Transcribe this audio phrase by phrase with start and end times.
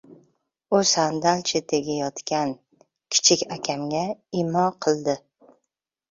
[0.75, 2.53] —U sandal chetida yotgan
[3.17, 4.01] kichik akamga
[4.41, 5.15] imo qildi.